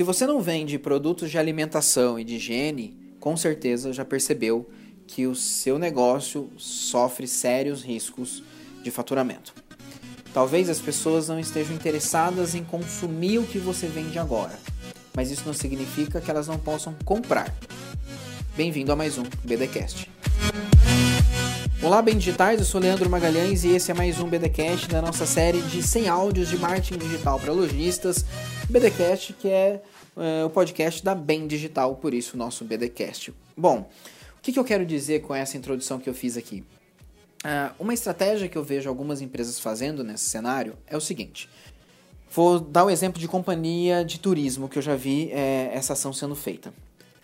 Se 0.00 0.04
você 0.04 0.26
não 0.26 0.40
vende 0.40 0.78
produtos 0.78 1.30
de 1.30 1.36
alimentação 1.36 2.18
e 2.18 2.24
de 2.24 2.36
higiene, 2.36 2.96
com 3.20 3.36
certeza 3.36 3.92
já 3.92 4.02
percebeu 4.02 4.66
que 5.06 5.26
o 5.26 5.34
seu 5.34 5.78
negócio 5.78 6.48
sofre 6.56 7.26
sérios 7.26 7.82
riscos 7.82 8.42
de 8.82 8.90
faturamento. 8.90 9.52
Talvez 10.32 10.70
as 10.70 10.80
pessoas 10.80 11.28
não 11.28 11.38
estejam 11.38 11.76
interessadas 11.76 12.54
em 12.54 12.64
consumir 12.64 13.40
o 13.40 13.46
que 13.46 13.58
você 13.58 13.88
vende 13.88 14.18
agora, 14.18 14.58
mas 15.14 15.30
isso 15.30 15.42
não 15.44 15.52
significa 15.52 16.18
que 16.18 16.30
elas 16.30 16.48
não 16.48 16.58
possam 16.58 16.94
comprar. 17.04 17.54
Bem-vindo 18.56 18.90
a 18.92 18.96
mais 18.96 19.18
um 19.18 19.24
BDcast. 19.44 20.10
Olá, 21.82 22.00
bem 22.00 22.16
digitais, 22.16 22.58
eu 22.58 22.64
sou 22.64 22.80
Leandro 22.80 23.10
Magalhães 23.10 23.64
e 23.64 23.68
esse 23.68 23.90
é 23.90 23.94
mais 23.94 24.18
um 24.18 24.28
BDcast 24.28 24.88
da 24.88 25.02
nossa 25.02 25.26
série 25.26 25.60
de 25.60 25.82
100 25.82 26.08
áudios 26.08 26.48
de 26.48 26.56
marketing 26.56 26.98
digital 26.98 27.38
para 27.38 27.52
lojistas. 27.52 28.24
BDcast 28.70 29.32
que 29.32 29.48
é, 29.48 29.82
é, 30.16 30.44
o 30.44 30.50
podcast 30.50 31.04
da 31.04 31.14
Bem 31.14 31.48
Digital, 31.48 31.96
por 31.96 32.14
isso 32.14 32.36
o 32.36 32.38
nosso 32.38 32.64
BDcast. 32.64 33.34
Bom, 33.56 33.90
o 34.38 34.40
que, 34.40 34.52
que 34.52 34.58
eu 34.58 34.64
quero 34.64 34.86
dizer 34.86 35.22
com 35.22 35.34
essa 35.34 35.56
introdução 35.56 35.98
que 35.98 36.08
eu 36.08 36.14
fiz 36.14 36.36
aqui? 36.36 36.64
Uh, 37.44 37.74
uma 37.80 37.92
estratégia 37.92 38.48
que 38.48 38.56
eu 38.56 38.62
vejo 38.62 38.88
algumas 38.88 39.20
empresas 39.20 39.58
fazendo 39.58 40.04
nesse 40.04 40.24
cenário 40.24 40.76
é 40.86 40.96
o 40.96 41.00
seguinte. 41.00 41.48
Vou 42.30 42.60
dar 42.60 42.84
o 42.84 42.86
um 42.86 42.90
exemplo 42.90 43.20
de 43.20 43.26
companhia 43.26 44.04
de 44.04 44.20
turismo 44.20 44.68
que 44.68 44.78
eu 44.78 44.82
já 44.82 44.94
vi 44.94 45.32
é, 45.32 45.70
essa 45.74 45.94
ação 45.94 46.12
sendo 46.12 46.36
feita. 46.36 46.72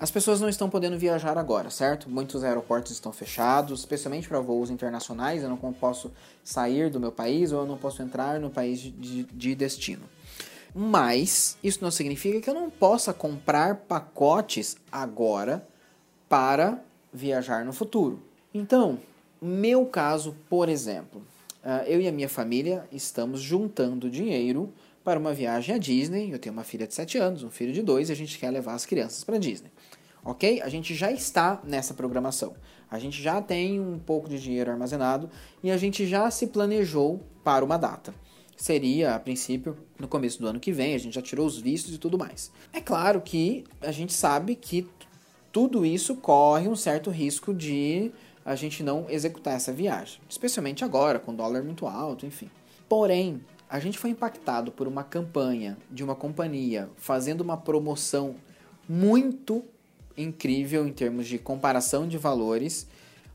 As 0.01 0.11
pessoas 0.11 0.41
não 0.41 0.49
estão 0.49 0.69
podendo 0.69 0.99
viajar 0.99 1.39
agora, 1.39 1.71
certo? 1.71 2.11
Muitos 2.11 2.43
aeroportos 2.43 2.93
estão 2.93 3.13
fechados, 3.13 3.81
especialmente 3.81 4.29
para 4.29 4.41
voos 4.41 4.69
internacionais. 4.69 5.43
Eu 5.43 5.49
não 5.49 5.57
posso 5.57 6.13
sair 6.43 6.91
do 6.91 6.99
meu 6.99 7.13
país 7.13 7.53
ou 7.53 7.61
eu 7.61 7.67
não 7.67 7.79
posso 7.79 8.03
entrar 8.03 8.41
no 8.41 8.51
país 8.51 8.81
de, 8.81 9.23
de 9.25 9.55
destino. 9.55 10.03
Mas 10.79 11.57
isso 11.65 11.83
não 11.83 11.91
significa 11.91 12.39
que 12.39 12.51
eu 12.51 12.53
não 12.53 12.69
possa 12.69 13.15
comprar 13.15 13.77
pacotes 13.77 14.77
agora 14.93 15.67
para 16.29 16.79
viajar 17.11 17.65
no 17.65 17.73
futuro. 17.73 18.23
Então, 18.53 18.99
meu 19.41 19.87
caso, 19.87 20.37
por 20.51 20.69
exemplo, 20.69 21.27
ah, 21.65 21.83
eu 21.87 21.99
e 21.99 22.07
a 22.07 22.13
minha 22.13 22.29
família 22.29 22.87
estamos 22.93 23.41
juntando 23.41 24.11
dinheiro 24.11 24.71
para 25.03 25.19
uma 25.19 25.33
viagem 25.33 25.75
à 25.75 25.79
Disney. 25.79 26.31
Eu 26.31 26.39
tenho 26.39 26.53
uma 26.53 26.63
filha 26.63 26.87
de 26.87 26.93
7 26.93 27.17
anos, 27.17 27.43
um 27.43 27.51
filho 27.51 27.73
de 27.73 27.81
2 27.81 28.11
e 28.11 28.13
a 28.13 28.17
gente 28.17 28.39
quer 28.39 28.51
levar 28.51 28.75
as 28.75 28.85
crianças 28.85 29.25
para 29.25 29.39
Disney. 29.39 29.73
Ok? 30.23 30.61
A 30.61 30.69
gente 30.69 30.95
já 30.95 31.11
está 31.11 31.59
nessa 31.65 31.95
programação. 31.95 32.55
A 32.91 32.99
gente 32.99 33.23
já 33.23 33.41
tem 33.41 33.81
um 33.81 33.99
pouco 33.99 34.29
de 34.29 34.39
dinheiro 34.39 34.71
armazenado 34.71 35.31
e 35.63 35.71
a 35.71 35.79
gente 35.79 36.07
já 36.07 36.31
se 36.31 36.49
planejou 36.49 37.23
para 37.43 37.65
uma 37.65 37.79
data. 37.79 38.15
Seria, 38.57 39.15
a 39.15 39.21
princípio, 39.21 39.77
no 39.99 40.09
começo 40.09 40.41
do 40.41 40.49
ano 40.49 40.59
que 40.59 40.73
vem, 40.73 40.95
a 40.95 40.99
gente 40.99 41.15
já 41.15 41.23
tirou 41.23 41.47
os 41.47 41.59
vistos 41.59 41.95
e 41.95 41.99
tudo 41.99 42.19
mais. 42.19 42.51
É 42.73 42.81
claro 42.81 43.21
que 43.21 43.65
a 43.83 43.93
gente 43.93 44.15
sabe 44.15 44.55
que 44.55 44.89
tudo 45.53 45.85
isso 45.85 46.17
corre 46.17 46.67
um 46.67 46.77
certo 46.77 47.11
risco 47.11 47.53
de 47.53 48.11
a 48.45 48.55
gente 48.55 48.83
não 48.83 49.07
executar 49.11 49.55
essa 49.55 49.73
viagem, 49.73 50.21
especialmente 50.29 50.85
agora, 50.85 51.19
com 51.19 51.33
o 51.33 51.37
dólar 51.37 51.63
muito 51.63 51.87
alto, 51.87 52.25
enfim. 52.25 52.49
Porém, 52.89 53.41
a 53.69 53.81
gente 53.81 53.99
foi 53.99 54.11
impactado 54.11 54.71
por 54.71 54.87
uma 54.87 55.03
campanha 55.03 55.77
de 55.91 56.05
uma 56.05 56.15
companhia 56.15 56.89
fazendo 56.97 57.41
uma 57.41 57.57
promoção 57.57 58.37
muito 58.89 59.65
incrível 60.17 60.87
em 60.87 60.93
termos 60.93 61.27
de 61.27 61.39
comparação 61.39 62.07
de 62.07 62.17
valores 62.17 62.87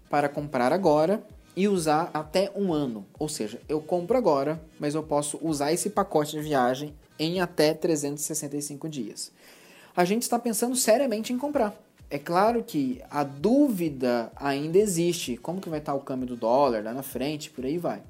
para 0.09 0.29
comprar 0.29 0.71
agora 0.71 1.23
e 1.55 1.67
usar 1.67 2.09
até 2.13 2.51
um 2.55 2.73
ano. 2.73 3.05
Ou 3.17 3.27
seja, 3.27 3.59
eu 3.67 3.81
compro 3.81 4.17
agora, 4.17 4.61
mas 4.79 4.95
eu 4.95 5.03
posso 5.03 5.39
usar 5.41 5.71
esse 5.71 5.89
pacote 5.89 6.31
de 6.31 6.41
viagem 6.41 6.93
em 7.19 7.39
até 7.39 7.73
365 7.73 8.89
dias. 8.89 9.31
A 9.95 10.05
gente 10.05 10.23
está 10.23 10.39
pensando 10.39 10.75
seriamente 10.75 11.33
em 11.33 11.37
comprar. 11.37 11.75
É 12.09 12.17
claro 12.17 12.63
que 12.63 13.01
a 13.09 13.23
dúvida 13.23 14.31
ainda 14.35 14.77
existe. 14.77 15.37
Como 15.37 15.61
que 15.61 15.69
vai 15.69 15.79
estar 15.79 15.93
o 15.93 16.01
câmbio 16.01 16.27
do 16.27 16.35
dólar 16.35 16.83
lá 16.83 16.93
na 16.93 17.03
frente, 17.03 17.49
por 17.49 17.65
aí 17.65 17.77
vai. 17.77 18.01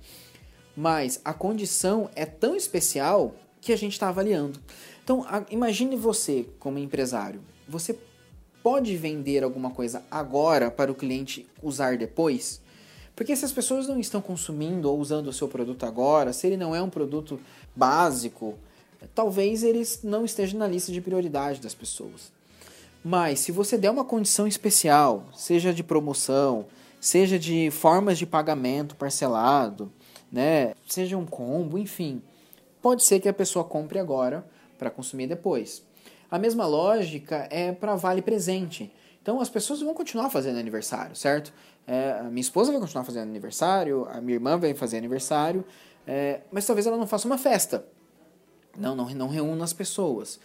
Mas 0.75 1.21
a 1.23 1.33
condição 1.33 2.09
é 2.15 2.25
tão 2.25 2.55
especial 2.55 3.35
que 3.59 3.71
a 3.71 3.77
gente 3.77 3.93
está 3.93 4.09
avaliando. 4.09 4.59
Então, 5.03 5.25
imagine 5.49 5.95
você 5.95 6.47
como 6.59 6.79
empresário. 6.79 7.41
Você 7.67 7.97
pode 8.63 8.95
vender 8.95 9.43
alguma 9.43 9.71
coisa 9.71 10.03
agora 10.09 10.71
para 10.71 10.91
o 10.91 10.95
cliente 10.95 11.47
usar 11.61 11.97
depois? 11.97 12.61
Porque 13.21 13.35
se 13.35 13.45
as 13.45 13.51
pessoas 13.51 13.87
não 13.87 13.99
estão 13.99 14.19
consumindo 14.19 14.89
ou 14.89 14.97
usando 14.97 15.27
o 15.27 15.31
seu 15.31 15.47
produto 15.47 15.85
agora, 15.85 16.33
se 16.33 16.47
ele 16.47 16.57
não 16.57 16.75
é 16.75 16.81
um 16.81 16.89
produto 16.89 17.39
básico, 17.75 18.55
talvez 19.13 19.61
eles 19.61 19.99
não 20.03 20.25
esteja 20.25 20.57
na 20.57 20.67
lista 20.67 20.91
de 20.91 20.99
prioridade 20.99 21.61
das 21.61 21.75
pessoas. 21.75 22.31
Mas 23.05 23.41
se 23.41 23.51
você 23.51 23.77
der 23.77 23.91
uma 23.91 24.03
condição 24.03 24.47
especial, 24.47 25.27
seja 25.35 25.71
de 25.71 25.83
promoção, 25.83 26.65
seja 26.99 27.37
de 27.37 27.69
formas 27.69 28.17
de 28.17 28.25
pagamento 28.25 28.95
parcelado, 28.95 29.91
né, 30.31 30.73
seja 30.89 31.15
um 31.15 31.27
combo, 31.27 31.77
enfim, 31.77 32.23
pode 32.81 33.03
ser 33.03 33.19
que 33.19 33.29
a 33.29 33.33
pessoa 33.33 33.63
compre 33.63 33.99
agora 33.99 34.43
para 34.79 34.89
consumir 34.89 35.27
depois. 35.27 35.83
A 36.31 36.39
mesma 36.39 36.65
lógica 36.65 37.47
é 37.51 37.71
para 37.71 37.95
vale 37.95 38.23
presente. 38.23 38.91
Então 39.21 39.39
as 39.39 39.49
pessoas 39.49 39.81
vão 39.81 39.93
continuar 39.93 40.29
fazendo 40.29 40.57
aniversário, 40.57 41.15
certo? 41.15 41.53
É, 41.87 42.17
a 42.19 42.23
minha 42.23 42.41
esposa 42.41 42.71
vai 42.71 42.81
continuar 42.81 43.03
fazendo 43.03 43.23
aniversário, 43.23 44.07
a 44.09 44.19
minha 44.19 44.35
irmã 44.35 44.57
vai 44.57 44.73
fazer 44.73 44.97
aniversário, 44.97 45.63
é, 46.07 46.41
mas 46.51 46.65
talvez 46.65 46.87
ela 46.87 46.97
não 46.97 47.07
faça 47.07 47.27
uma 47.27 47.37
festa. 47.37 47.85
Não, 48.77 48.95
não, 48.95 49.09
não 49.09 49.27
reúna 49.27 49.63
as 49.63 49.73
pessoas. 49.73 50.39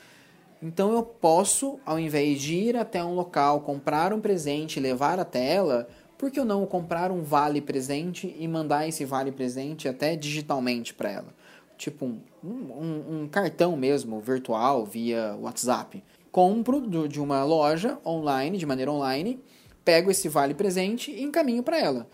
Então 0.62 0.92
eu 0.92 1.02
posso, 1.02 1.78
ao 1.84 1.98
invés 1.98 2.40
de 2.40 2.54
ir 2.54 2.76
até 2.76 3.02
um 3.02 3.14
local, 3.14 3.60
comprar 3.60 4.12
um 4.12 4.20
presente 4.20 4.78
e 4.78 4.82
levar 4.82 5.18
até 5.18 5.54
ela, 5.54 5.88
por 6.18 6.30
que 6.30 6.40
eu 6.40 6.44
não 6.44 6.66
comprar 6.66 7.10
um 7.10 7.22
vale 7.22 7.60
presente 7.60 8.34
e 8.38 8.48
mandar 8.48 8.88
esse 8.88 9.04
vale 9.04 9.30
presente 9.30 9.88
até 9.88 10.16
digitalmente 10.16 10.92
para 10.94 11.10
ela? 11.10 11.36
tipo 11.76 12.06
um, 12.06 12.20
um, 12.42 13.22
um 13.22 13.28
cartão 13.28 13.76
mesmo, 13.76 14.20
virtual, 14.20 14.84
via 14.84 15.36
WhatsApp. 15.40 16.02
Compro 16.36 16.82
do, 16.82 17.08
de 17.08 17.18
uma 17.18 17.42
loja 17.44 17.96
online, 18.04 18.58
de 18.58 18.66
maneira 18.66 18.92
online, 18.92 19.42
pego 19.82 20.10
esse 20.10 20.28
vale 20.28 20.52
presente 20.52 21.10
e 21.10 21.22
encaminho 21.22 21.62
para 21.62 21.80
ela. 21.80 22.06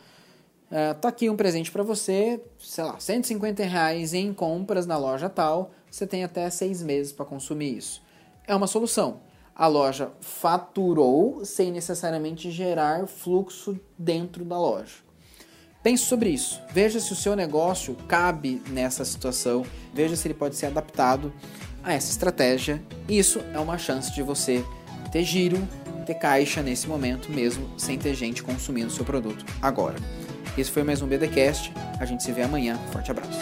Uh, 0.70 0.94
tá 1.00 1.08
aqui 1.08 1.28
um 1.28 1.34
presente 1.34 1.72
para 1.72 1.82
você, 1.82 2.40
sei 2.56 2.84
lá, 2.84 3.00
150 3.00 3.64
reais 3.64 4.14
em 4.14 4.32
compras 4.32 4.86
na 4.86 4.96
loja 4.96 5.28
tal, 5.28 5.72
você 5.90 6.06
tem 6.06 6.22
até 6.22 6.48
seis 6.50 6.84
meses 6.84 7.12
para 7.12 7.24
consumir 7.24 7.76
isso. 7.76 8.00
É 8.46 8.54
uma 8.54 8.68
solução. 8.68 9.22
A 9.56 9.66
loja 9.66 10.12
faturou 10.20 11.44
sem 11.44 11.72
necessariamente 11.72 12.48
gerar 12.48 13.08
fluxo 13.08 13.76
dentro 13.98 14.44
da 14.44 14.56
loja. 14.56 14.98
Pense 15.82 16.04
sobre 16.04 16.30
isso. 16.30 16.62
Veja 16.70 17.00
se 17.00 17.12
o 17.12 17.16
seu 17.16 17.34
negócio 17.34 17.96
cabe 18.06 18.62
nessa 18.68 19.04
situação. 19.04 19.66
Veja 19.92 20.14
se 20.14 20.28
ele 20.28 20.34
pode 20.34 20.54
ser 20.54 20.66
adaptado 20.66 21.32
a 21.82 21.92
essa 21.92 22.10
estratégia. 22.10 22.82
Isso 23.08 23.40
é 23.52 23.58
uma 23.58 23.78
chance 23.78 24.12
de 24.14 24.22
você 24.22 24.64
ter 25.10 25.24
giro, 25.24 25.58
ter 26.06 26.14
caixa 26.14 26.62
nesse 26.62 26.88
momento, 26.88 27.30
mesmo 27.30 27.68
sem 27.78 27.98
ter 27.98 28.14
gente 28.14 28.42
consumindo 28.42 28.90
seu 28.90 29.04
produto 29.04 29.44
agora. 29.60 29.96
Esse 30.56 30.70
foi 30.70 30.82
mais 30.82 31.00
um 31.00 31.06
BDcast. 31.06 31.72
A 31.98 32.04
gente 32.04 32.22
se 32.22 32.32
vê 32.32 32.42
amanhã. 32.42 32.78
Forte 32.92 33.10
abraço. 33.10 33.40